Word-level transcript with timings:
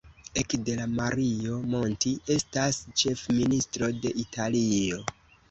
Ekde 0.41 0.77
la 0.77 0.87
Mario 0.99 1.59
Monti 1.73 2.13
estas 2.37 2.81
ĉefministro 3.03 3.93
de 4.07 4.17
Italio. 4.27 5.01